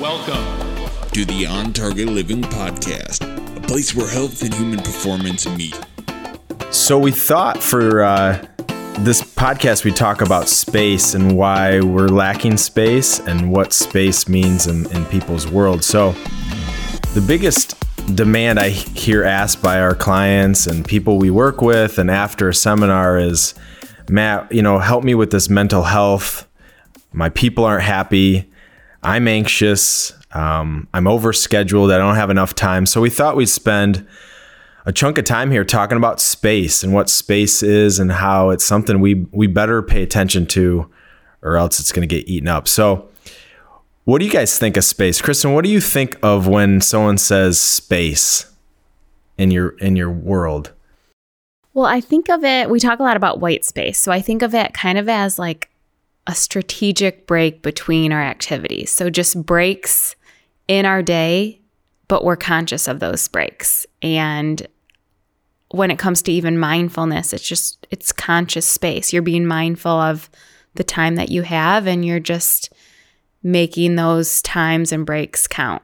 [0.00, 3.20] Welcome to the On Target Living Podcast,
[3.54, 5.78] a place where health and human performance meet.
[6.70, 8.42] So, we thought for uh,
[9.00, 14.66] this podcast, we talk about space and why we're lacking space and what space means
[14.66, 15.84] in, in people's world.
[15.84, 16.12] So,
[17.12, 17.76] the biggest
[18.16, 22.54] demand I hear asked by our clients and people we work with and after a
[22.54, 23.52] seminar is
[24.08, 26.48] Matt, you know, help me with this mental health.
[27.12, 28.49] My people aren't happy.
[29.02, 30.12] I'm anxious.
[30.32, 31.92] Um, I'm overscheduled.
[31.92, 32.86] I don't have enough time.
[32.86, 34.06] So we thought we'd spend
[34.86, 38.64] a chunk of time here talking about space and what space is and how it's
[38.64, 40.90] something we we better pay attention to,
[41.42, 42.68] or else it's going to get eaten up.
[42.68, 43.08] So,
[44.04, 45.52] what do you guys think of space, Kristen?
[45.52, 48.50] What do you think of when someone says space
[49.38, 50.72] in your in your world?
[51.72, 52.68] Well, I think of it.
[52.68, 55.38] We talk a lot about white space, so I think of it kind of as
[55.38, 55.70] like
[56.26, 58.90] a strategic break between our activities.
[58.90, 60.16] So just breaks
[60.68, 61.60] in our day,
[62.08, 63.86] but we're conscious of those breaks.
[64.02, 64.66] And
[65.70, 69.12] when it comes to even mindfulness, it's just it's conscious space.
[69.12, 70.30] You're being mindful of
[70.74, 72.72] the time that you have and you're just
[73.42, 75.82] making those times and breaks count.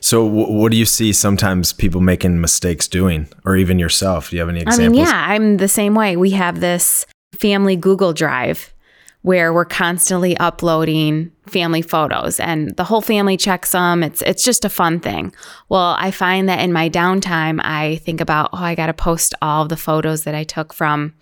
[0.00, 4.30] So, what do you see sometimes people making mistakes doing, or even yourself?
[4.30, 4.86] Do you have any examples?
[4.86, 6.16] I mean, yeah, I'm the same way.
[6.16, 7.06] We have this
[7.38, 8.74] family Google Drive
[9.22, 14.02] where we're constantly uploading family photos and the whole family checks them.
[14.02, 15.34] It's it's just a fun thing.
[15.68, 19.34] Well, I find that in my downtime, I think about, oh, I got to post
[19.42, 21.14] all the photos that I took from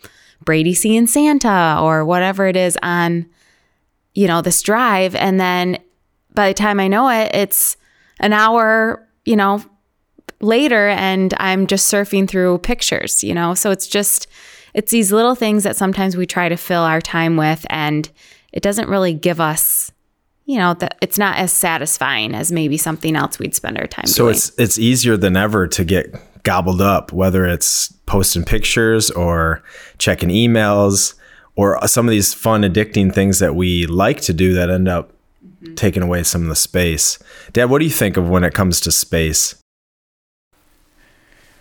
[0.44, 3.26] Brady seeing Santa or whatever it is on
[4.14, 5.78] you know, this drive and then
[6.34, 7.76] by the time I know it, it's
[8.18, 9.62] an hour, you know,
[10.40, 13.54] later and I'm just surfing through pictures, you know.
[13.54, 14.26] So it's just
[14.74, 18.10] it's these little things that sometimes we try to fill our time with and
[18.52, 19.90] it doesn't really give us
[20.48, 24.06] you know that it's not as satisfying as maybe something else we'd spend our time
[24.06, 24.34] so doing.
[24.34, 29.62] it's it's easier than ever to get gobbled up whether it's posting pictures or
[29.98, 31.14] checking emails
[31.54, 35.12] or some of these fun addicting things that we like to do that end up
[35.44, 35.74] mm-hmm.
[35.74, 37.18] taking away some of the space
[37.52, 39.57] dad what do you think of when it comes to space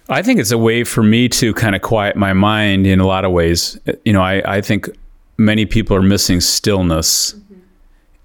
[0.10, 3.08] I think it's a way for me to kind of quiet my mind in a
[3.08, 3.78] lot of ways.
[4.06, 4.90] You know, I, I think
[5.38, 7.34] many people are missing stillness.
[7.34, 7.54] Mm-hmm.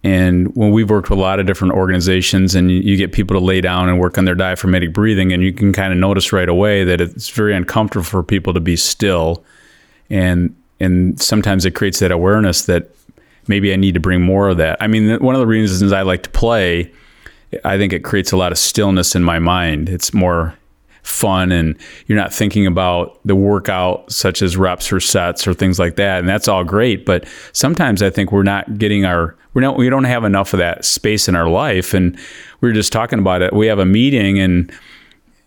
[0.05, 3.39] And when we've worked with a lot of different organizations and you, you, get people
[3.39, 6.33] to lay down and work on their diaphragmatic breathing, and you can kind of notice
[6.33, 9.45] right away that it's very uncomfortable for people to be still.
[10.11, 12.91] And, and sometimes it creates that awareness that
[13.49, 14.77] maybe I need to bring more of that.
[14.81, 16.93] I mean, one of the reasons I like to play,
[17.65, 19.89] I think it creates a lot of stillness in my mind.
[19.89, 20.57] It's more
[21.03, 21.77] fun and
[22.07, 26.21] you're not thinking about the workout such as reps or sets or things like that
[26.21, 29.91] and that's all great but sometimes i think we're not getting our we're not we
[29.91, 32.19] don't have enough of that space in our life and
[32.61, 33.53] we were just talking about it.
[33.53, 34.73] We have a meeting and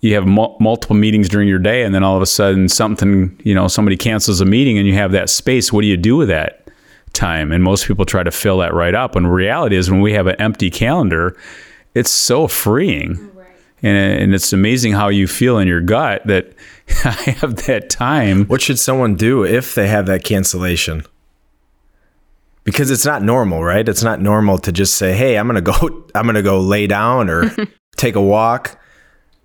[0.02, 3.40] you have mu- multiple meetings during your day and then all of a sudden something
[3.44, 5.74] you know somebody cancels a meeting and you have that space.
[5.74, 6.70] What do you do with that
[7.14, 7.52] time?
[7.52, 9.16] And most people try to fill that right up.
[9.16, 11.36] And reality is when we have an empty calendar
[11.96, 13.32] it's so freeing
[13.86, 16.54] and, and it's amazing how you feel in your gut that
[17.06, 18.46] I have that time.
[18.46, 21.06] What should someone do if they have that cancellation?
[22.64, 23.88] Because it's not normal, right?
[23.88, 26.60] It's not normal to just say, "Hey, I'm going to go I'm going to go
[26.60, 27.56] lay down or
[27.96, 28.80] take a walk."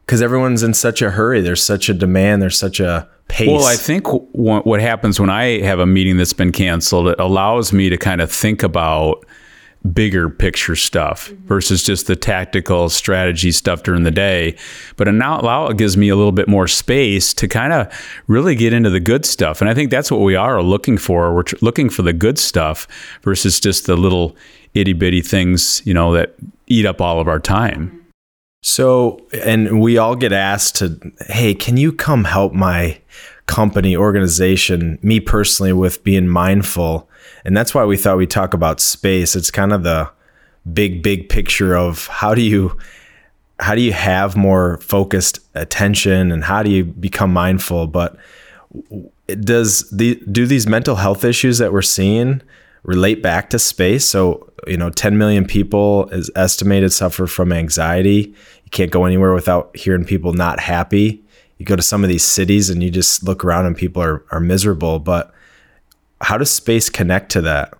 [0.07, 1.41] Cuz everyone's in such a hurry.
[1.41, 3.49] There's such a demand, there's such a pace.
[3.49, 7.73] Well, I think what happens when I have a meeting that's been canceled, it allows
[7.73, 9.25] me to kind of think about
[9.93, 11.47] bigger picture stuff mm-hmm.
[11.47, 14.57] versus just the tactical strategy stuff during the day.
[14.97, 18.55] But now allow it gives me a little bit more space to kind of really
[18.55, 19.61] get into the good stuff.
[19.61, 21.35] And I think that's what we are looking for.
[21.35, 22.87] We're tr- looking for the good stuff
[23.23, 24.37] versus just the little
[24.75, 26.35] itty bitty things, you know, that
[26.67, 27.97] eat up all of our time.
[28.63, 33.01] So, and we all get asked to, hey, can you come help my
[33.51, 37.11] company, organization, me personally, with being mindful?
[37.45, 39.35] And that's why we thought we'd talk about space.
[39.35, 40.11] It's kind of the
[40.73, 42.79] big, big picture of how do you
[43.59, 47.87] how do you have more focused attention and how do you become mindful?
[47.87, 48.17] But
[49.27, 52.41] does the do these mental health issues that we're seeing
[52.85, 54.07] relate back to space?
[54.07, 58.35] So, you know, 10 million people is estimated suffer from anxiety.
[58.65, 61.23] You can't go anywhere without hearing people not happy.
[61.61, 64.25] You go to some of these cities and you just look around and people are,
[64.31, 64.99] are miserable.
[64.99, 65.31] But
[66.23, 67.75] how does space connect to that?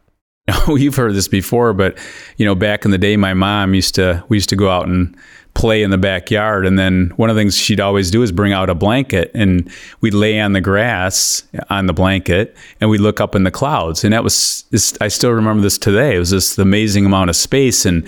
[0.67, 1.97] Oh, you've heard this before, but
[2.37, 4.89] you know, back in the day, my mom used to we used to go out
[4.89, 5.17] and
[5.55, 8.53] play in the backyard, and then one of the things she'd always do is bring
[8.53, 13.21] out a blanket, and we'd lay on the grass on the blanket, and we'd look
[13.21, 14.65] up in the clouds, and that was
[15.01, 16.17] I still remember this today.
[16.17, 18.05] It was this amazing amount of space, and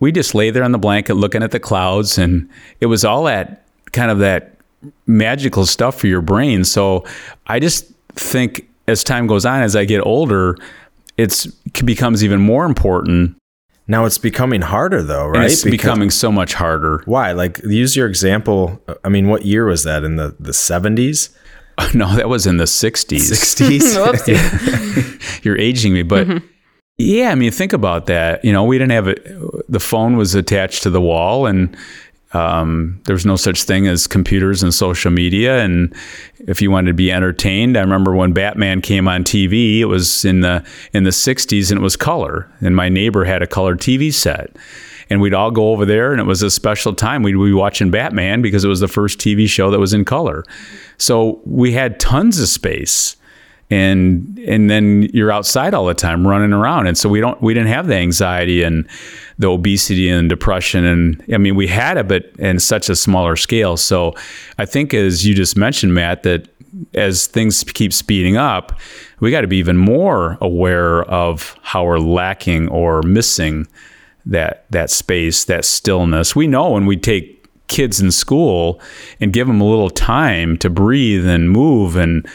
[0.00, 2.48] we just lay there on the blanket looking at the clouds, and
[2.80, 4.57] it was all that kind of that
[5.06, 6.64] magical stuff for your brain.
[6.64, 7.04] So
[7.46, 10.56] I just think as time goes on, as I get older,
[11.16, 13.36] it's it becomes even more important.
[13.90, 15.50] Now it's becoming harder though, And right?
[15.50, 17.02] it's Because- becoming so much harder.
[17.06, 17.32] why?
[17.32, 18.80] Like use your example.
[19.04, 20.04] I mean, what year was that?
[20.04, 21.30] In the the seventies,
[21.94, 23.20] No, that was in the 60s.
[23.20, 23.94] sixties?
[25.44, 26.46] You're aging me, but mm-hmm.
[26.98, 28.44] yeah, I mean, think about that.
[28.44, 29.24] You know, we didn't have it.
[29.70, 31.74] The phone was attached to the wall, and
[32.32, 35.62] um, there was no such thing as computers and social media.
[35.64, 35.94] And
[36.40, 39.78] if you wanted to be entertained, I remember when Batman came on TV.
[39.78, 42.50] It was in the in the '60s, and it was color.
[42.60, 44.56] And my neighbor had a color TV set.
[45.10, 47.22] And we'd all go over there, and it was a special time.
[47.22, 50.44] We'd be watching Batman because it was the first TV show that was in color.
[50.98, 53.16] So we had tons of space
[53.70, 56.86] and and then you're outside all the time running around.
[56.86, 58.88] And so we don't we didn't have the anxiety and
[59.38, 60.84] the obesity and depression.
[60.84, 63.76] And I mean we had it but in such a smaller scale.
[63.76, 64.14] So
[64.58, 66.48] I think as you just mentioned Matt that
[66.94, 68.78] as things keep speeding up
[69.20, 73.66] we got to be even more aware of how we're lacking or missing
[74.26, 76.36] that that space that stillness.
[76.36, 77.38] We know when we take
[77.68, 78.80] kids in school
[79.20, 82.26] and give them a little time to breathe and move and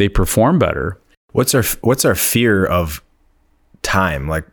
[0.00, 0.98] they perform better.
[1.32, 3.02] What's our What's our fear of
[3.82, 4.26] time?
[4.26, 4.46] Like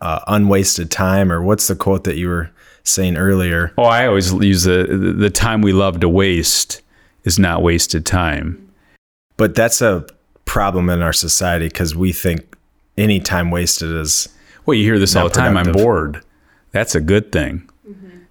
[0.00, 2.50] uh, unwasted time, or what's the quote that you were
[2.82, 3.72] saying earlier?
[3.78, 6.82] Oh, I always use the the time we love to waste
[7.24, 8.60] is not wasted time.
[9.36, 10.06] But that's a
[10.44, 12.56] problem in our society because we think
[12.96, 14.28] any time wasted is
[14.66, 15.56] Well, you hear this all the time.
[15.56, 16.22] I'm bored.
[16.72, 17.68] That's a good thing.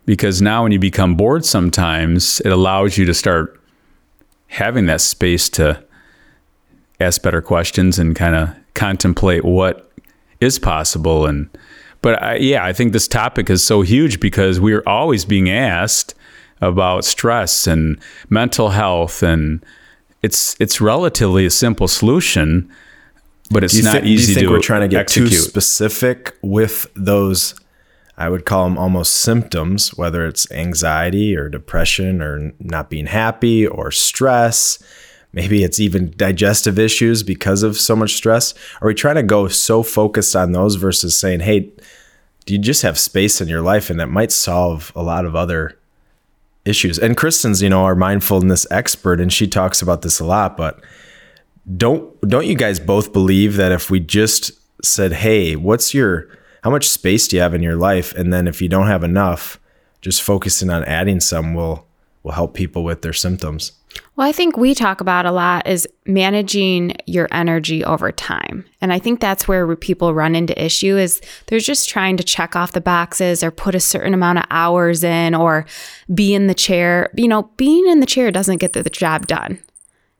[0.05, 3.57] Because now when you become bored sometimes, it allows you to start
[4.47, 5.81] having that space to
[7.03, 9.91] ask better questions and kind of contemplate what
[10.39, 11.49] is possible and
[12.01, 16.15] but I, yeah, I think this topic is so huge because we're always being asked
[16.59, 17.97] about stress and
[18.29, 19.65] mental health and
[20.21, 22.69] it's it's relatively a simple solution
[23.53, 26.35] but it's Do not do easy you think to we're trying to get too specific
[26.41, 27.55] with those?
[28.17, 33.65] I would call them almost symptoms, whether it's anxiety or depression or not being happy
[33.65, 34.81] or stress.
[35.33, 38.53] Maybe it's even digestive issues because of so much stress.
[38.81, 41.71] Are we trying to go so focused on those versus saying, hey,
[42.45, 45.35] do you just have space in your life and that might solve a lot of
[45.35, 45.77] other
[46.65, 46.99] issues?
[46.99, 50.83] And Kristen's, you know, our mindfulness expert, and she talks about this a lot, but
[51.77, 54.51] don't don't you guys both believe that if we just
[54.83, 56.27] said hey what's your
[56.63, 59.03] how much space do you have in your life and then if you don't have
[59.03, 59.59] enough
[60.01, 61.87] just focusing on adding some will
[62.21, 63.71] will help people with their symptoms
[64.15, 68.63] Well, I think we talk about a lot is managing your energy over time.
[68.79, 72.55] And I think that's where people run into issue is they're just trying to check
[72.55, 75.65] off the boxes or put a certain amount of hours in or
[76.13, 77.09] be in the chair.
[77.15, 79.59] You know, being in the chair doesn't get the job done.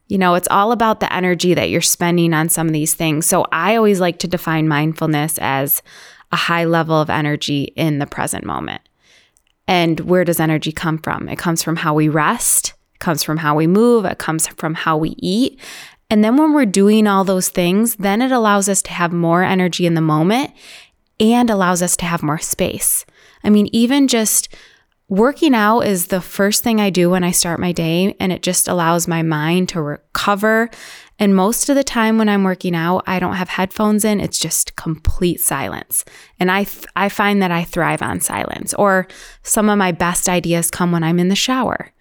[0.07, 3.25] You know, it's all about the energy that you're spending on some of these things.
[3.25, 5.81] So I always like to define mindfulness as
[6.31, 8.81] a high level of energy in the present moment.
[9.67, 11.29] And where does energy come from?
[11.29, 14.97] It comes from how we rest, comes from how we move, it comes from how
[14.97, 15.59] we eat.
[16.09, 19.43] And then when we're doing all those things, then it allows us to have more
[19.43, 20.51] energy in the moment
[21.19, 23.05] and allows us to have more space.
[23.43, 24.49] I mean, even just
[25.09, 28.41] working out is the first thing I do when I start my day, and it
[28.41, 30.69] just allows my mind to recover.
[31.19, 34.39] And most of the time when I'm working out, I don't have headphones in, it's
[34.39, 36.03] just complete silence.
[36.39, 38.73] And I, th- I find that I thrive on silence.
[38.73, 39.07] Or
[39.43, 41.91] some of my best ideas come when I'm in the shower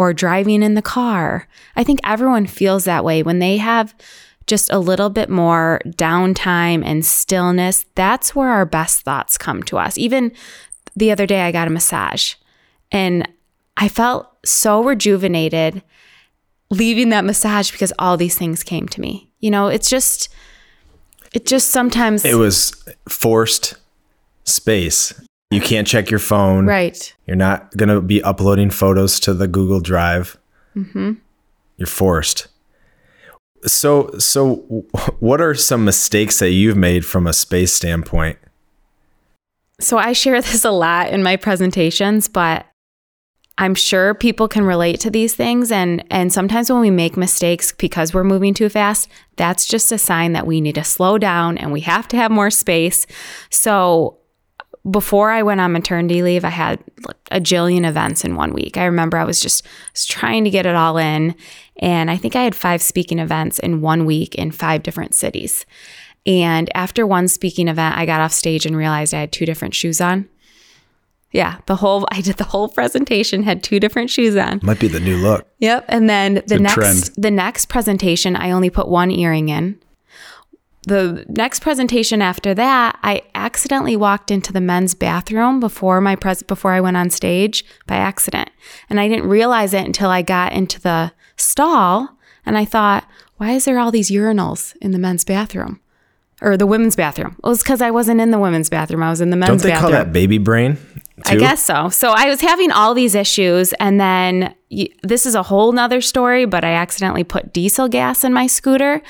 [0.00, 1.46] or driving in the car.
[1.76, 3.94] I think everyone feels that way when they have
[4.46, 7.84] just a little bit more downtime and stillness.
[7.96, 9.98] That's where our best thoughts come to us.
[9.98, 10.32] Even
[10.96, 12.36] the other day, I got a massage
[12.90, 13.28] and
[13.76, 15.82] I felt so rejuvenated
[16.70, 19.30] leaving that massage because all these things came to me.
[19.40, 20.30] You know, it's just,
[21.34, 22.72] it just sometimes, it was
[23.06, 23.74] forced
[24.44, 25.12] space
[25.50, 27.14] you can't check your phone right.
[27.26, 30.38] you're not going to be uploading photos to the google drive
[30.76, 31.12] mm-hmm.
[31.76, 32.48] you're forced
[33.66, 34.56] so so
[35.20, 38.38] what are some mistakes that you've made from a space standpoint
[39.80, 42.66] So I share this a lot in my presentations, but
[43.58, 47.72] I'm sure people can relate to these things and and sometimes when we make mistakes
[47.72, 51.58] because we're moving too fast, that's just a sign that we need to slow down
[51.58, 53.06] and we have to have more space.
[53.50, 54.19] So
[54.88, 56.82] before I went on maternity leave, I had
[57.30, 58.76] a jillion events in one week.
[58.76, 61.34] I remember I was just was trying to get it all in.
[61.76, 65.66] And I think I had five speaking events in one week in five different cities.
[66.26, 69.74] And after one speaking event, I got off stage and realized I had two different
[69.74, 70.28] shoes on.
[71.32, 74.60] Yeah, the whole I did the whole presentation had two different shoes on.
[74.62, 75.46] Might be the new look.
[75.58, 75.84] Yep.
[75.88, 77.10] And then the next trend.
[77.16, 79.78] the next presentation I only put one earring in.
[80.86, 86.42] The next presentation after that, I accidentally walked into the men's bathroom before my pres-
[86.42, 88.48] before I went on stage by accident.
[88.88, 93.06] And I didn't realize it until I got into the stall and I thought,
[93.36, 95.80] why is there all these urinals in the men's bathroom?
[96.42, 97.36] Or the women's bathroom.
[97.44, 99.02] It was because I wasn't in the women's bathroom.
[99.02, 99.92] I was in the men's Don't they bathroom.
[99.92, 100.78] call that baby brain?
[101.26, 101.90] I guess so.
[101.90, 104.54] So I was having all these issues, and then
[105.02, 109.02] this is a whole nother story, but I accidentally put diesel gas in my scooter.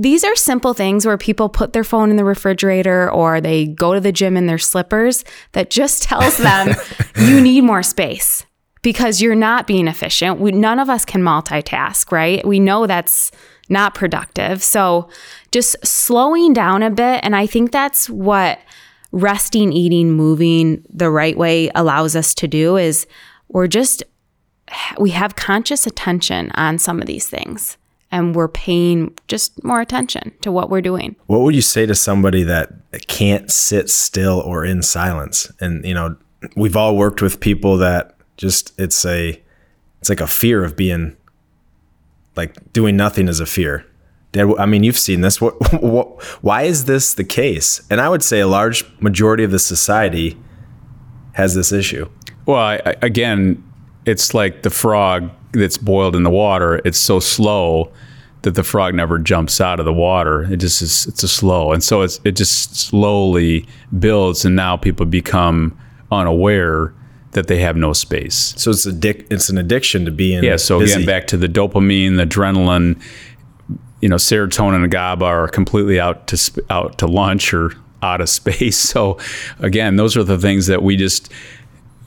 [0.00, 3.92] These are simple things where people put their phone in the refrigerator or they go
[3.92, 6.74] to the gym in their slippers that just tells them
[7.18, 8.46] you need more space
[8.80, 10.40] because you're not being efficient.
[10.40, 12.42] We, none of us can multitask, right?
[12.46, 13.30] We know that's
[13.68, 14.62] not productive.
[14.62, 15.10] So
[15.52, 17.20] just slowing down a bit.
[17.22, 18.58] And I think that's what
[19.12, 23.06] resting, eating, moving the right way allows us to do is
[23.48, 24.02] we're just,
[24.98, 27.76] we have conscious attention on some of these things
[28.12, 31.16] and we're paying just more attention to what we're doing.
[31.26, 32.72] What would you say to somebody that
[33.06, 35.50] can't sit still or in silence?
[35.60, 36.16] And you know,
[36.56, 39.40] we've all worked with people that just it's a
[40.00, 41.16] it's like a fear of being
[42.36, 43.84] like doing nothing is a fear.
[44.32, 45.40] Dad, I mean, you've seen this.
[45.40, 47.80] What, what why is this the case?
[47.90, 50.36] And I would say a large majority of the society
[51.32, 52.08] has this issue.
[52.46, 53.62] Well, I, I- again,
[54.06, 56.80] it's like the frog that's boiled in the water.
[56.84, 57.92] It's so slow
[58.42, 60.44] that the frog never jumps out of the water.
[60.52, 61.06] It just is.
[61.06, 63.66] It's a slow, and so it's it just slowly
[63.98, 65.76] builds, and now people become
[66.10, 66.92] unaware
[67.32, 68.54] that they have no space.
[68.56, 70.56] So it's addic- it's an addiction to being Yeah.
[70.56, 70.94] So busy.
[70.94, 73.00] again, back to the dopamine, the adrenaline,
[74.00, 78.20] you know, serotonin and GABA are completely out to sp- out to lunch or out
[78.20, 78.76] of space.
[78.78, 79.18] So
[79.60, 81.30] again, those are the things that we just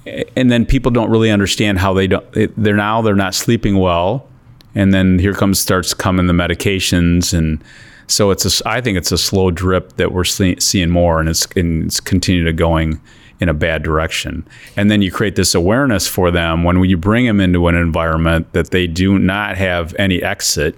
[0.05, 2.25] and then people don't really understand how they don't
[2.57, 4.27] they're now they're not sleeping well.
[4.75, 7.33] And then here comes starts coming the medications.
[7.33, 7.63] And
[8.07, 11.29] so it's a I think it's a slow drip that we're see, seeing more and
[11.29, 13.01] it's and it's continued to going
[13.39, 14.47] in a bad direction.
[14.75, 18.51] And then you create this awareness for them when you bring them into an environment
[18.53, 20.75] that they do not have any exit.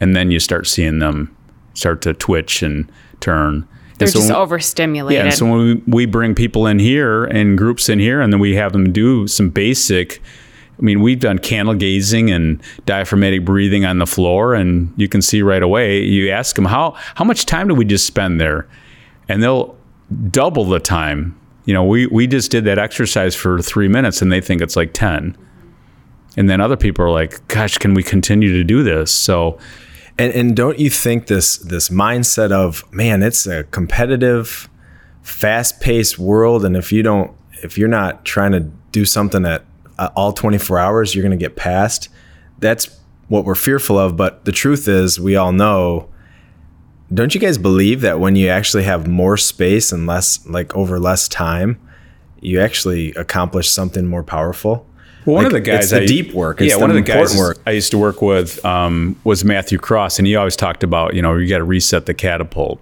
[0.00, 1.34] And then you start seeing them
[1.74, 2.90] start to twitch and
[3.20, 3.66] turn
[3.98, 5.24] They're so just when- overstimulated.
[5.26, 8.40] yeah, so when we, we bring people in here and groups in here, and then
[8.40, 10.22] we have them do some basic.
[10.78, 15.20] I mean, we've done candle gazing and diaphragmatic breathing on the floor, and you can
[15.20, 16.02] see right away.
[16.04, 18.68] You ask them how how much time do we just spend there,
[19.28, 19.76] and they'll
[20.30, 21.38] double the time.
[21.64, 24.76] You know, we we just did that exercise for three minutes, and they think it's
[24.76, 25.36] like ten.
[26.36, 29.58] And then other people are like, "Gosh, can we continue to do this?" So
[30.18, 34.68] And and don't you think this this mindset of man, it's a competitive,
[35.22, 37.32] fast paced world, and if you don't,
[37.62, 38.60] if you're not trying to
[38.90, 39.64] do something at
[39.98, 42.08] uh, all 24 hours, you're going to get passed.
[42.58, 42.98] That's
[43.28, 44.16] what we're fearful of.
[44.16, 46.08] But the truth is, we all know.
[47.14, 51.00] Don't you guys believe that when you actually have more space and less, like over
[51.00, 51.80] less time,
[52.40, 54.86] you actually accomplish something more powerful?
[55.28, 56.62] Well, one Like, of the guys, the I- deep work.
[56.62, 57.58] It's yeah, one of the guys work.
[57.66, 61.20] I used to work with um, was Matthew Cross, and he always talked about, you
[61.20, 62.80] know, you got to reset the catapult.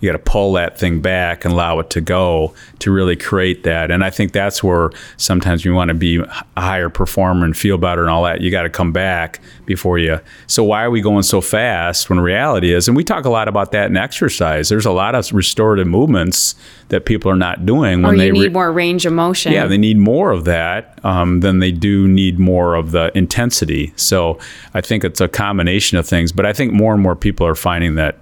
[0.00, 3.62] You got to pull that thing back and allow it to go to really create
[3.64, 3.90] that.
[3.90, 7.78] And I think that's where sometimes you want to be a higher performer and feel
[7.78, 8.42] better and all that.
[8.42, 10.20] You got to come back before you.
[10.46, 12.88] So why are we going so fast when reality is?
[12.88, 14.68] And we talk a lot about that in exercise.
[14.68, 16.54] There's a lot of restorative movements
[16.88, 19.52] that people are not doing or when you they need re- more range of motion.
[19.52, 23.94] yeah, they need more of that um, than they do need more of the intensity.
[23.96, 24.38] So
[24.74, 26.32] I think it's a combination of things.
[26.32, 28.18] But I think more and more people are finding that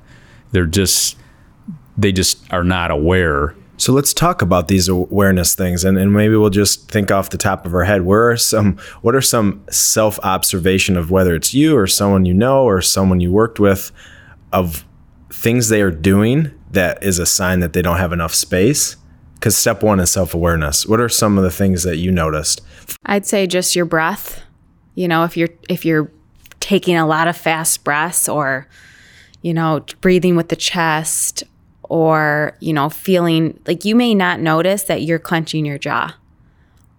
[0.52, 1.16] they're just
[1.96, 3.54] they just are not aware.
[3.76, 7.38] So let's talk about these awareness things, and, and maybe we'll just think off the
[7.38, 8.02] top of our head.
[8.02, 8.78] Where are some?
[9.02, 13.20] What are some self observation of whether it's you or someone you know or someone
[13.20, 13.90] you worked with,
[14.52, 14.84] of
[15.32, 18.96] things they are doing that is a sign that they don't have enough space?
[19.34, 20.86] Because step one is self awareness.
[20.86, 22.60] What are some of the things that you noticed?
[23.06, 24.40] I'd say just your breath.
[24.94, 26.12] You know, if you're if you're
[26.60, 28.68] taking a lot of fast breaths or
[29.44, 31.44] you know, breathing with the chest
[31.88, 36.14] or, you know, feeling like you may not notice that you're clenching your jaw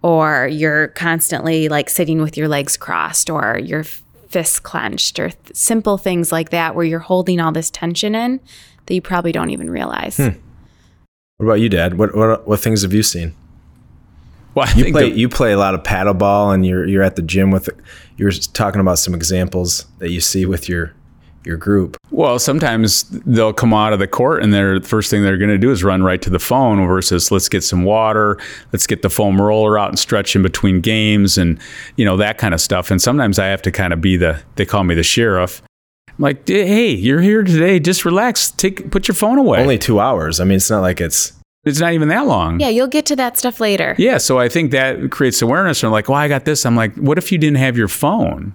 [0.02, 5.56] or you're constantly like sitting with your legs crossed or your fists clenched or th-
[5.56, 8.40] simple things like that where you're holding all this tension in
[8.86, 10.18] that you probably don't even realize.
[10.18, 10.30] Hmm.
[11.38, 11.98] What about you, Dad?
[11.98, 13.36] What what, what things have you seen?
[14.54, 17.16] Well, I You play the- you play a lot of paddleball, and you're you're at
[17.18, 17.70] the gym with.
[18.16, 20.94] You were talking about some examples that you see with your
[21.46, 21.98] your group.
[22.12, 25.58] Well, sometimes they'll come out of the court and their first thing they're going to
[25.58, 28.40] do is run right to the phone versus let's get some water,
[28.72, 31.60] let's get the foam roller out and stretch in between games and
[31.96, 32.92] you know that kind of stuff.
[32.92, 35.62] And sometimes I have to kind of be the they call me the sheriff.
[36.08, 37.80] I'm like, hey, you're here today.
[37.80, 38.52] Just relax.
[38.52, 39.60] Take put your phone away.
[39.60, 40.40] Only two hours.
[40.40, 41.34] I mean, it's not like it's
[41.66, 42.60] it's not even that long.
[42.60, 43.96] Yeah, you'll get to that stuff later.
[43.98, 45.84] Yeah, so I think that creates awareness.
[45.84, 46.66] And like, well, I got this.
[46.66, 48.54] I'm like, what if you didn't have your phone?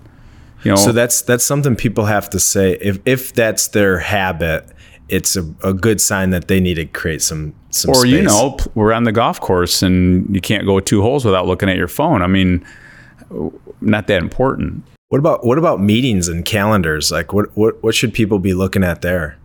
[0.63, 2.77] You know, so that's that's something people have to say.
[2.81, 4.69] If if that's their habit,
[5.09, 7.91] it's a, a good sign that they need to create some some.
[7.91, 8.13] or space.
[8.13, 11.69] you know, we're on the golf course and you can't go two holes without looking
[11.69, 12.23] at your phone.
[12.23, 12.65] I mean,
[13.81, 14.85] not that important.
[15.09, 17.11] What about what about meetings and calendars?
[17.11, 19.39] Like what what what should people be looking at there?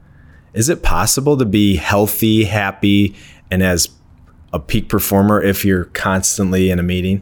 [0.54, 3.16] Is it possible to be healthy, happy,
[3.52, 3.90] and as
[4.54, 7.22] a peak performer if you're constantly in a meeting?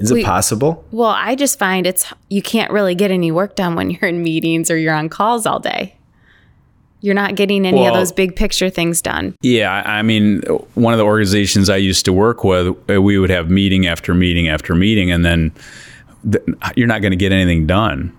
[0.00, 0.84] Is it possible?
[0.90, 4.22] Well, I just find it's you can't really get any work done when you're in
[4.22, 5.96] meetings or you're on calls all day.
[7.02, 9.34] You're not getting any of those big picture things done.
[9.40, 10.42] Yeah, I I mean,
[10.74, 14.12] one of the organizations I used to work with, uh, we would have meeting after
[14.12, 15.52] meeting after meeting, and then
[16.30, 16.44] th-
[16.76, 18.14] you're not going to get anything done.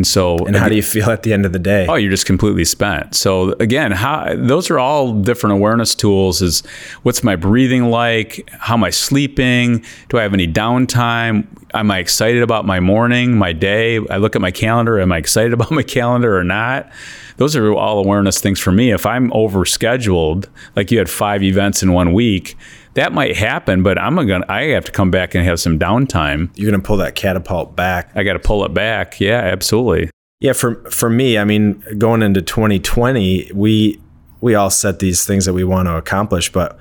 [0.00, 1.84] And so, And how do you feel at the end of the day?
[1.86, 3.14] Oh, you're just completely spent.
[3.14, 6.40] So again, how those are all different awareness tools.
[6.40, 6.62] Is
[7.02, 8.48] what's my breathing like?
[8.50, 9.84] How am I sleeping?
[10.08, 11.46] Do I have any downtime?
[11.74, 13.98] Am I excited about my morning, my day?
[14.08, 14.98] I look at my calendar.
[14.98, 16.90] Am I excited about my calendar or not?
[17.36, 18.92] Those are all awareness things for me.
[18.92, 22.56] If I'm overscheduled, like you had five events in one week,
[22.94, 23.82] that might happen.
[23.82, 26.50] But I'm gonna I have to come back and have some downtime.
[26.56, 28.10] You're going to pull that catapult back.
[28.14, 29.20] I got to pull it back.
[29.20, 30.10] Yeah, absolutely.
[30.40, 34.00] Yeah, for for me, I mean, going into 2020, we
[34.40, 36.78] we all set these things that we want to accomplish, but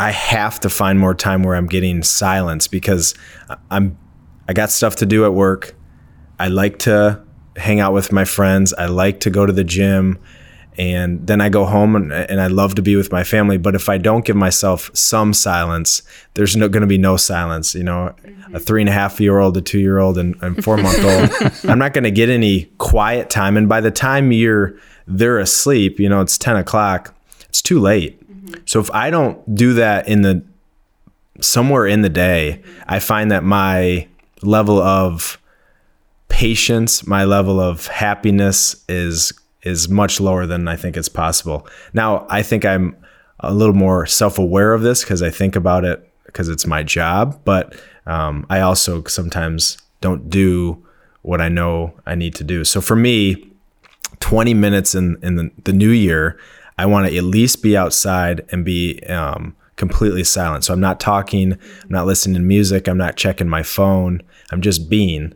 [0.00, 3.14] I have to find more time where I'm getting silence because
[3.70, 3.98] I'm
[4.48, 5.74] I got stuff to do at work.
[6.38, 7.20] I like to
[7.56, 8.72] hang out with my friends.
[8.74, 10.18] I like to go to the gym.
[10.78, 13.58] And then I go home and, and I love to be with my family.
[13.58, 16.02] But if I don't give myself some silence,
[16.34, 17.74] there's no going to be no silence.
[17.74, 18.54] You know, mm-hmm.
[18.54, 21.04] a three and a half year old, a two year old, and, and four month
[21.04, 21.52] old.
[21.70, 23.56] I'm not going to get any quiet time.
[23.56, 27.14] And by the time you're they're asleep, you know, it's 10 o'clock,
[27.48, 28.20] it's too late.
[28.30, 28.62] Mm-hmm.
[28.66, 30.44] So if I don't do that in the
[31.40, 34.06] somewhere in the day, I find that my
[34.42, 35.40] level of
[36.28, 39.32] patience, my level of happiness is
[39.68, 41.66] is much lower than I think it's possible.
[41.92, 42.96] Now, I think I'm
[43.40, 47.40] a little more self-aware of this because I think about it because it's my job,
[47.44, 50.84] but um, I also sometimes don't do
[51.22, 52.64] what I know I need to do.
[52.64, 53.50] So for me,
[54.20, 56.38] 20 minutes in, in the, the new year,
[56.76, 60.64] I want to at least be outside and be um, completely silent.
[60.64, 64.60] So I'm not talking, I'm not listening to music, I'm not checking my phone, I'm
[64.60, 65.34] just being.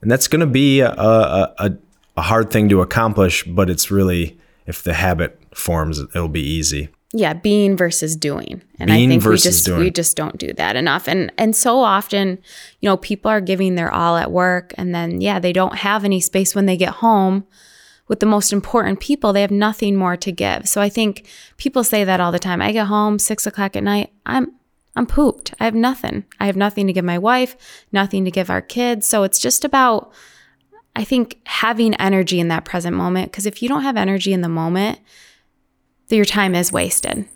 [0.00, 1.76] And that's going to be a, a, a,
[2.16, 6.88] a hard thing to accomplish, but it's really, if the habit forms, it'll be easy.
[7.16, 8.60] Yeah, being versus doing.
[8.80, 9.78] And Being I think we versus just doing.
[9.80, 11.06] we just don't do that enough.
[11.06, 12.40] And and so often,
[12.80, 16.04] you know, people are giving their all at work and then yeah, they don't have
[16.04, 17.46] any space when they get home
[18.08, 19.32] with the most important people.
[19.32, 20.68] They have nothing more to give.
[20.68, 22.60] So I think people say that all the time.
[22.60, 24.52] I get home six o'clock at night, I'm
[24.96, 25.54] I'm pooped.
[25.60, 26.24] I have nothing.
[26.40, 27.56] I have nothing to give my wife,
[27.92, 29.06] nothing to give our kids.
[29.06, 30.12] So it's just about
[30.96, 33.30] I think having energy in that present moment.
[33.30, 34.98] Because if you don't have energy in the moment,
[36.08, 37.26] your time is wasted.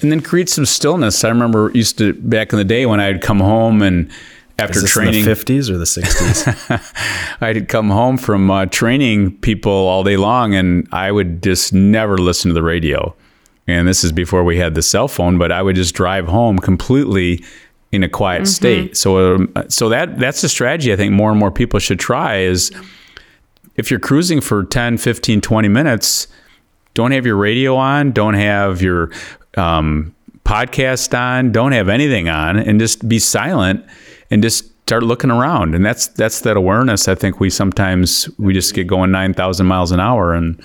[0.00, 1.24] and then create some stillness.
[1.24, 4.10] I remember used to back in the day when I'd come home and
[4.58, 7.36] after Is this training, in the 50s or the 60s?
[7.42, 12.16] I'd come home from uh, training people all day long, and I would just never
[12.16, 13.14] listen to the radio.
[13.66, 16.58] And this is before we had the cell phone, but I would just drive home
[16.58, 17.44] completely
[17.92, 18.96] in a quiet state.
[18.96, 22.38] So, um, so that that's a strategy I think more and more people should try.
[22.38, 22.72] Is
[23.76, 26.28] if you're cruising for 10, 15, 20 minutes,
[26.94, 29.10] don't have your radio on, don't have your
[29.56, 33.84] um, podcast on, don't have anything on, and just be silent
[34.30, 35.74] and just start looking around.
[35.74, 37.08] And that's that's that awareness.
[37.08, 40.60] I think we sometimes we just get going nine thousand miles an hour, and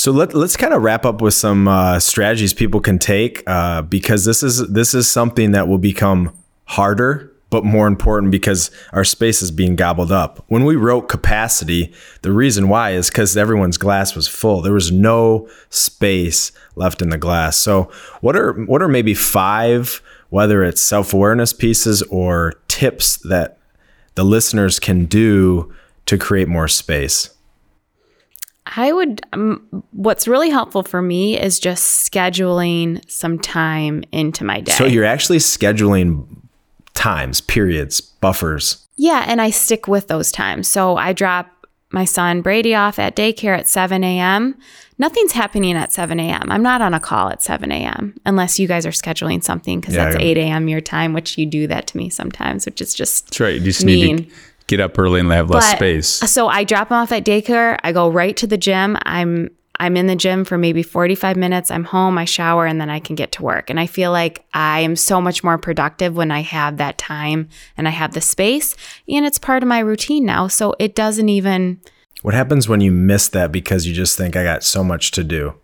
[0.00, 3.82] So let, let's kind of wrap up with some uh, strategies people can take uh,
[3.82, 6.34] because this is this is something that will become
[6.64, 10.42] harder, but more important because our space is being gobbled up.
[10.48, 14.62] When we wrote capacity, the reason why is because everyone's glass was full.
[14.62, 17.58] There was no space left in the glass.
[17.58, 17.90] So
[18.22, 23.58] what are what are maybe five, whether it's self awareness pieces or tips that
[24.14, 25.70] the listeners can do
[26.06, 27.34] to create more space?
[28.76, 34.60] I would, um, what's really helpful for me is just scheduling some time into my
[34.60, 34.72] day.
[34.72, 36.26] So you're actually scheduling
[36.94, 38.86] times, periods, buffers.
[38.96, 40.68] yeah, and I stick with those times.
[40.68, 41.48] So I drop
[41.92, 44.56] my son Brady off at daycare at 7 a.m.,
[44.98, 46.52] nothing's happening at 7 a.m.
[46.52, 48.14] I'm not on a call at 7 a.m.
[48.26, 50.68] unless you guys are scheduling something because Yeah, that's I- 8 a.m.
[50.68, 53.54] your time, which you do that to me sometimes, which is just That's right.
[53.54, 54.16] You just mean.
[54.16, 54.34] need to
[54.70, 56.08] get up early and they have less But- space.
[56.08, 57.78] So I drop them off at daycare.
[57.82, 58.96] I go right to the gym.
[59.04, 59.50] I'm
[59.82, 61.70] I'm in the gym for maybe 45 minutes.
[61.70, 63.70] I'm home, I shower, and then I can get to work.
[63.70, 67.48] And I feel like I am so much more productive when I have that time
[67.78, 68.76] and I have the space.
[69.08, 70.48] And it's part of my routine now.
[70.48, 71.80] So it doesn't even
[72.20, 75.24] What happens when you miss that because you just think I got so much to
[75.24, 75.36] do?
[75.36, 75.54] you,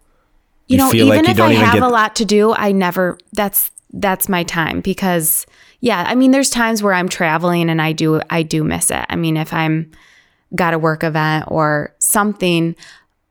[0.68, 2.24] You know, feel even like you if don't I even have get- a lot to
[2.24, 5.44] do, I never that's that's my time because
[5.86, 9.06] yeah, I mean there's times where I'm traveling and I do I do miss it.
[9.08, 9.92] I mean if I'm
[10.52, 12.74] got a work event or something,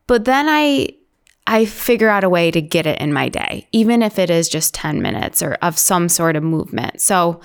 [0.07, 0.95] but then I
[1.45, 4.47] I figure out a way to get it in my day, even if it is
[4.47, 7.01] just 10 minutes or of some sort of movement.
[7.01, 7.41] So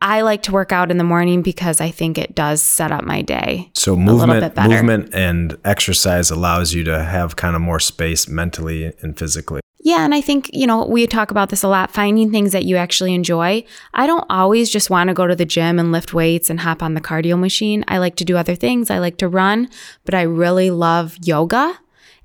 [0.00, 3.04] I like to work out in the morning because I think it does set up
[3.04, 3.70] my day.
[3.74, 4.76] So little movement, bit better.
[4.76, 9.60] movement, and exercise allows you to have kind of more space mentally and physically.
[9.82, 12.66] Yeah, and I think, you know, we talk about this a lot finding things that
[12.66, 13.64] you actually enjoy.
[13.94, 16.82] I don't always just want to go to the gym and lift weights and hop
[16.82, 17.82] on the cardio machine.
[17.88, 18.90] I like to do other things.
[18.90, 19.70] I like to run,
[20.04, 21.78] but I really love yoga.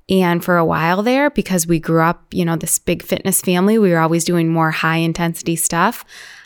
[0.08, 3.78] And for a while there, because we grew up, you know, this big fitness family,
[3.78, 6.04] we were always doing more high intensity stuff.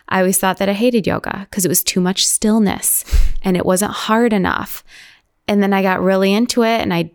[0.08, 3.04] I always thought that I hated yoga because it was too much stillness
[3.42, 4.84] and it wasn't hard enough.
[5.48, 7.10] And then I got really into it and I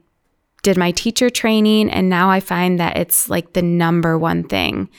[0.66, 4.90] did my teacher training and now I find that it's like the number one thing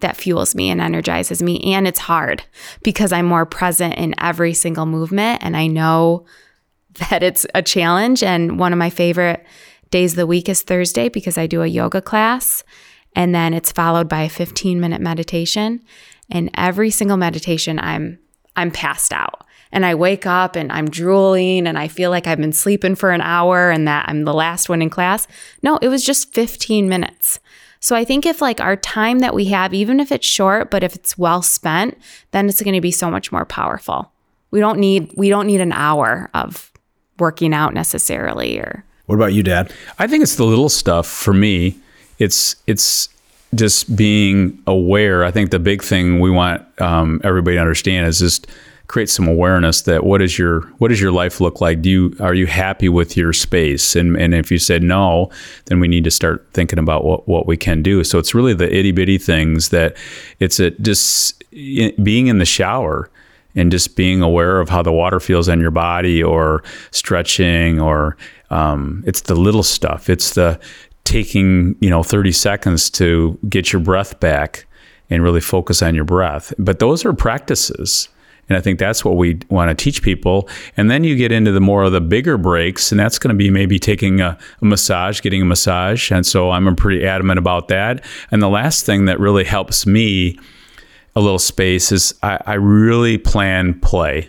[0.00, 2.44] that fuels me and energizes me and it's hard
[2.84, 6.26] because I'm more present in every single movement and I know
[7.10, 9.44] that it's a challenge and one of my favorite
[9.90, 12.62] days of the week is Thursday because I do a yoga class
[13.16, 15.82] and then it's followed by a 15 minute meditation
[16.30, 18.20] and every single meditation I'm
[18.54, 22.38] I'm passed out and I wake up and I'm drooling and I feel like I've
[22.38, 25.26] been sleeping for an hour and that I'm the last one in class.
[25.62, 27.40] No, it was just 15 minutes.
[27.80, 30.82] So I think if like our time that we have, even if it's short, but
[30.82, 31.96] if it's well spent,
[32.30, 34.10] then it's going to be so much more powerful.
[34.50, 36.72] We don't need we don't need an hour of
[37.18, 39.72] working out necessarily or What about you, Dad?
[39.98, 41.76] I think it's the little stuff for me.
[42.18, 43.08] It's it's
[43.54, 45.24] just being aware.
[45.24, 48.46] I think the big thing we want um, everybody to understand is just
[48.88, 51.82] create some awareness that what is your what does your life look like?
[51.82, 53.96] Do you are you happy with your space?
[53.96, 55.30] And and if you said no,
[55.66, 58.04] then we need to start thinking about what what we can do.
[58.04, 59.96] So it's really the itty bitty things that
[60.38, 63.10] it's a just being in the shower
[63.56, 68.16] and just being aware of how the water feels on your body or stretching or
[68.50, 70.60] um, it's the little stuff it's the
[71.04, 74.66] taking you know 30 seconds to get your breath back
[75.08, 78.08] and really focus on your breath but those are practices
[78.48, 81.52] and i think that's what we want to teach people and then you get into
[81.52, 84.64] the more of the bigger breaks and that's going to be maybe taking a, a
[84.64, 89.04] massage getting a massage and so i'm pretty adamant about that and the last thing
[89.06, 90.38] that really helps me
[91.16, 94.28] a little space is I, I really plan play.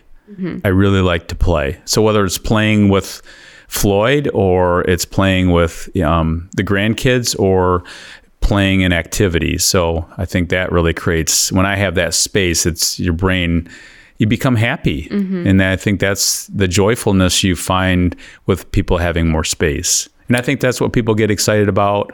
[0.64, 1.80] I really like to play.
[1.84, 3.22] So whether it's playing with
[3.68, 7.84] Floyd or it's playing with um, the grandkids or
[8.40, 9.66] playing in activities.
[9.66, 13.68] So I think that really creates when I have that space, it's your brain.
[14.18, 15.46] You become happy, mm-hmm.
[15.46, 20.10] and I think that's the joyfulness you find with people having more space.
[20.28, 22.12] And I think that's what people get excited about,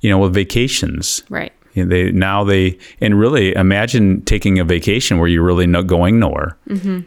[0.00, 1.22] you know, with vacations.
[1.28, 1.52] right.
[1.74, 5.86] You know, They now they and really imagine taking a vacation where you're really not
[5.86, 6.56] going nowhere.
[6.68, 7.00] Mm-hmm.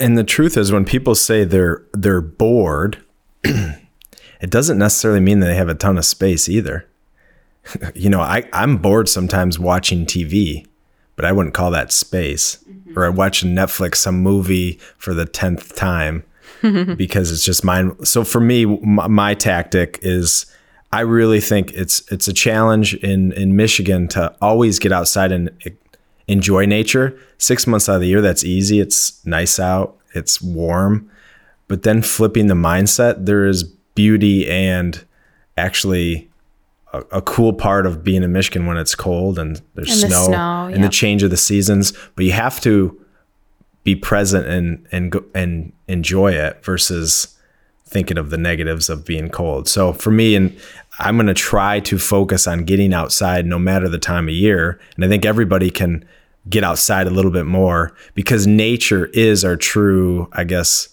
[0.00, 3.02] And the truth is, when people say they're they're bored,
[3.44, 6.88] it doesn't necessarily mean that they have a ton of space either.
[7.94, 10.66] you know, I I'm bored sometimes watching TV,
[11.16, 12.58] but I wouldn't call that space.
[12.68, 12.98] Mm-hmm.
[12.98, 16.24] Or I watch Netflix some movie for the tenth time
[16.62, 18.02] because it's just mine.
[18.04, 20.46] So for me, m- my tactic is
[20.92, 25.50] I really think it's it's a challenge in in Michigan to always get outside and
[26.28, 27.18] enjoy nature.
[27.38, 28.80] Six months out of the year, that's easy.
[28.80, 29.98] It's nice out.
[30.14, 31.10] It's warm.
[31.66, 35.04] But then flipping the mindset, there is beauty and
[35.56, 36.30] actually
[36.94, 40.14] a, a cool part of being in Michigan when it's cold and there's And the
[40.14, 40.82] snow, snow, and yeah.
[40.82, 41.92] the change of the seasons.
[42.14, 43.00] But you have to
[43.82, 47.36] be present and and go, and enjoy it versus
[47.86, 49.68] thinking of the negatives of being cold.
[49.68, 50.56] So for me, and
[50.98, 54.80] I'm going to try to focus on getting outside no matter the time of year.
[54.96, 56.04] And I think everybody can
[56.48, 60.88] get outside a little bit more because nature is our true, I guess,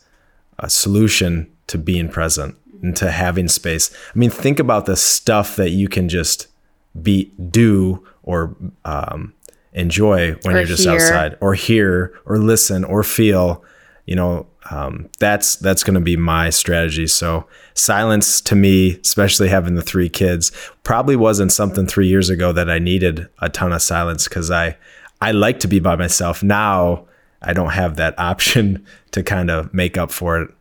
[0.59, 3.91] uh, solution to being present and to having space.
[4.13, 6.47] I mean, think about the stuff that you can just
[7.01, 9.33] be do or um,
[9.73, 10.93] enjoy when Or you're just hear.
[10.93, 13.63] outside or hear or listen or feel.
[14.05, 17.07] You know, um, that's that's going to be my strategy.
[17.07, 20.51] So silence to me, especially having the three kids,
[20.83, 24.77] probably wasn't something three years ago that I needed a ton of silence because I
[25.21, 26.43] I like to be by myself.
[26.43, 27.05] Now
[27.41, 30.51] I don't have that option to kind of make up for it.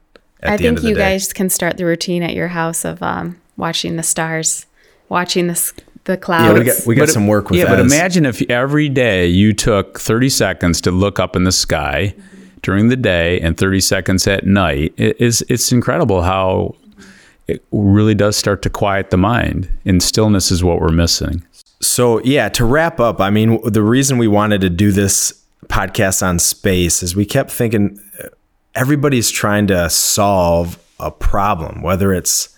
[0.42, 1.00] At I the end think of the you day.
[1.12, 4.66] guys can start the routine at your house of um, watching the stars,
[5.08, 5.72] watching the
[6.04, 6.46] the clouds.
[6.46, 9.26] Yeah, we got we got But- some work with yeah, but imagine if every day
[9.26, 12.14] you took 30 seconds to look up in the sky
[12.62, 14.94] during the day and 30 seconds at night.
[14.96, 16.74] It is it's incredible how
[17.48, 19.68] it really does start to quiet the mind.
[19.84, 21.42] And stillness is what we're missing.
[21.82, 25.32] So, yeah, to wrap up, I mean, the reason we wanted to do this
[25.68, 28.28] podcast on space is we kept thinking uh,
[28.74, 32.56] everybody's trying to solve a problem, whether it's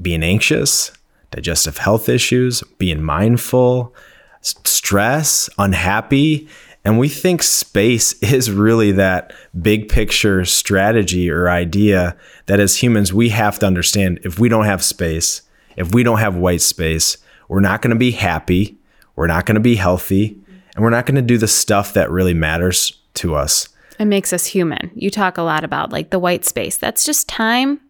[0.00, 0.92] being anxious,
[1.30, 3.94] digestive health issues, being mindful,
[4.40, 6.48] stress, unhappy.
[6.84, 12.16] And we think space is really that big picture strategy or idea
[12.46, 15.42] that as humans, we have to understand if we don't have space,
[15.76, 18.76] if we don't have white space, we're not going to be happy,
[19.14, 20.38] we're not going to be healthy,
[20.74, 23.68] and we're not going to do the stuff that really matters to us.
[23.98, 24.90] It makes us human.
[24.94, 26.76] You talk a lot about like the white space.
[26.76, 27.80] That's just time,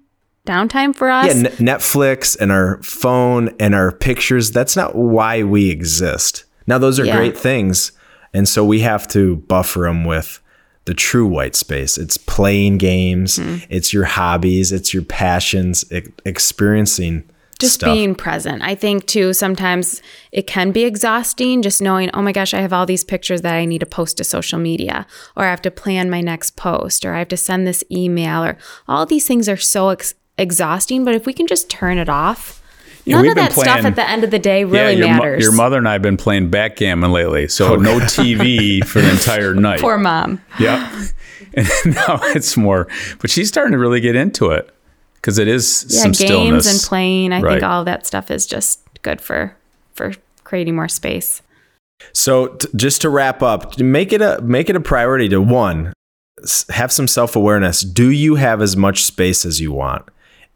[0.47, 1.27] downtime for us.
[1.27, 6.45] Yeah, N- Netflix and our phone and our pictures, that's not why we exist.
[6.66, 7.16] Now, those are Yeah.
[7.16, 7.92] great things.
[8.35, 10.40] And so we have to buffer them with
[10.85, 11.99] the true white space.
[11.99, 13.64] It's playing games, Mm-hmm.
[13.71, 17.25] it's your hobbies, it's your passions, e- experiencing
[17.59, 17.92] just stuff.
[17.95, 18.62] being present.
[18.62, 22.73] I think too, sometimes it can be exhausting just knowing, oh my gosh, I have
[22.73, 25.71] all these pictures that I need to post to social media, or I have to
[25.71, 29.49] plan my next post, or I have to send this email, or all these things
[29.49, 31.05] are so ex- exhausting.
[31.05, 32.62] But if we can just turn it off,
[33.07, 35.42] Yeah, none of that stuff at the end of the day really your, mo- matters.
[35.42, 37.49] your mother and I have been playing backgammon lately.
[37.49, 39.81] So oh, no TV for the entire night.
[39.81, 40.42] Poor mom.
[40.61, 41.07] Yeah.
[41.55, 42.87] And now it's more,
[43.21, 44.75] but she's starting to really get into it
[45.27, 46.73] because it is Yeah, some games stillness.
[46.73, 47.33] and playing.
[47.33, 47.53] I Right.
[47.55, 49.57] think all of that stuff is just good for
[49.97, 50.12] for
[50.45, 51.43] creating more space.
[52.12, 55.93] So t- just to wrap up, make it a make it a priority to one,
[56.69, 57.81] have some self-awareness.
[57.83, 60.05] Do you have as much space as you want?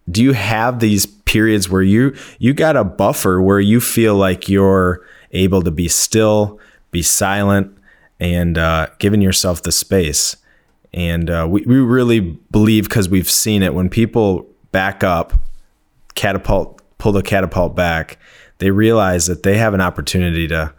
[0.08, 4.48] Do you have these periods where you you got a buffer where you feel like
[4.48, 5.00] you're
[5.32, 6.60] able to be still,
[6.92, 7.76] be silent,
[8.20, 10.36] and uh, giving yourself the space?
[10.92, 12.20] And uh, we, we really
[12.52, 15.32] believe because we've seen it when people back up,
[16.14, 18.18] catapult, pull the catapult back,
[18.58, 20.72] they realize that they have an opportunity to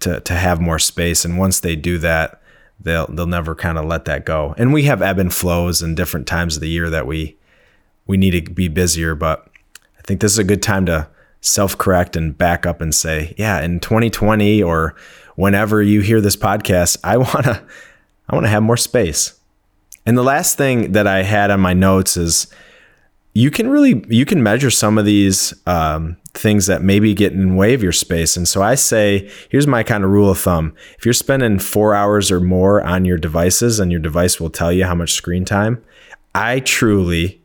[0.00, 1.24] to to have more space.
[1.24, 2.40] And once they do that
[2.80, 4.54] they'll they'll never kind of let that go.
[4.58, 7.36] And we have ebb and flows and different times of the year that we
[8.06, 9.14] we need to be busier.
[9.14, 9.48] But
[9.98, 11.08] i think this is a good time to
[11.40, 14.96] self-correct and back up and say yeah in 2020 or
[15.36, 17.62] whenever you hear this podcast i want to
[18.28, 19.38] i want to have more space.
[20.04, 22.46] And the last thing that i had on my notes is
[23.36, 27.54] you can really you can measure some of these um, things that maybe get in
[27.54, 28.34] way of your space.
[28.34, 30.74] And so i say here's my kind of rule of thumb.
[30.98, 34.72] If you're spending four hours or more on your devices and your device will tell
[34.72, 35.84] you how much screen time
[36.34, 37.42] i truly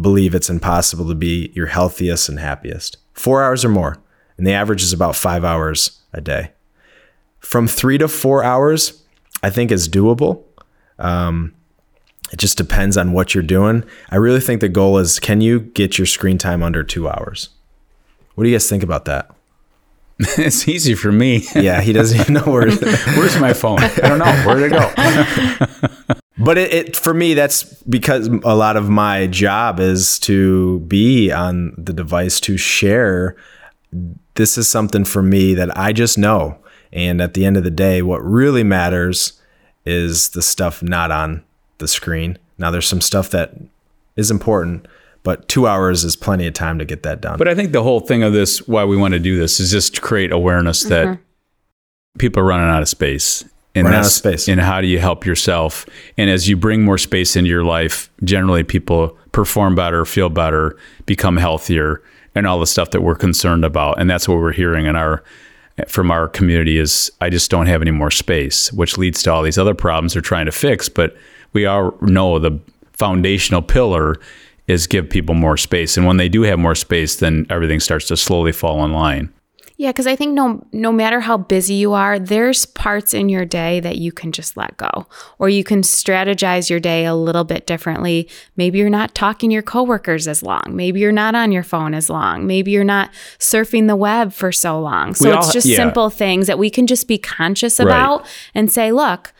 [0.00, 2.96] believe it's impossible to be your healthiest and happiest.
[3.12, 3.98] Four hours or more
[4.38, 6.52] and the average is about five hours a day.
[7.40, 9.04] From three to four hours
[9.42, 10.44] i think is doable
[12.32, 13.84] it just depends on what you're doing.
[14.10, 17.50] I really think the goal is can you get your screen time under two hours?
[18.34, 19.30] What do you guys think about that?
[20.18, 21.46] it's easy for me.
[21.54, 22.70] Yeah, he doesn't even know where.
[23.16, 23.80] Where's my phone?
[23.80, 24.32] I don't know.
[24.44, 26.16] Where'd it go?
[26.38, 31.30] But it, it for me, that's because a lot of my job is to be
[31.30, 33.36] on the device to share.
[34.34, 36.58] This is something for me that I just know.
[36.92, 39.40] And at the end of the day, what really matters
[39.84, 41.44] is the stuff not on
[41.80, 42.38] the screen.
[42.58, 43.54] Now, there's some stuff that
[44.16, 44.86] is important,
[45.22, 47.38] but two hours is plenty of time to get that done.
[47.38, 49.70] But I think the whole thing of this, why we want to do this, is
[49.70, 52.18] just to create awareness that mm-hmm.
[52.18, 53.44] people are running out of space.
[53.74, 54.48] And Running out of that's- space.
[54.48, 55.86] And how do you help yourself?
[56.16, 60.76] And as you bring more space into your life, generally people perform better, feel better,
[61.06, 62.02] become healthier,
[62.34, 64.00] and all the stuff that we're concerned about.
[64.00, 65.22] And that's what we're hearing in our
[65.88, 69.42] from our community is I just don't have any more space, which leads to all
[69.42, 70.88] these other problems they're trying to fix.
[70.88, 71.16] But
[71.52, 72.58] we all know the
[72.92, 74.16] foundational pillar
[74.68, 75.96] is give people more space.
[75.96, 79.32] And when they do have more space, then everything starts to slowly fall in line.
[79.76, 83.46] Yeah, because I think no no matter how busy you are, there's parts in your
[83.46, 85.06] day that you can just let go.
[85.38, 88.28] Or you can strategize your day a little bit differently.
[88.56, 90.64] Maybe you're not talking to your coworkers as long.
[90.68, 92.46] Maybe you're not on your phone as long.
[92.46, 95.14] Maybe you're not surfing the web for so long.
[95.14, 95.76] So We it's all- just yeah.
[95.78, 97.86] simple things that we can just be conscious Right.
[97.86, 99.32] about and say, look,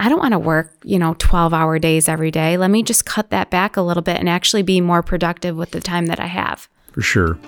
[0.00, 2.56] I don't want to work, you know, 12 hour days every day.
[2.56, 5.72] Let me just cut that back a little bit and actually be more productive with
[5.72, 6.70] the time that I have.
[6.92, 7.38] For sure.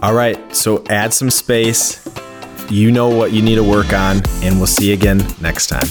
[0.00, 0.56] All right.
[0.56, 2.08] So add some space.
[2.70, 5.86] You know what you need to work on, and we'll see you again next time.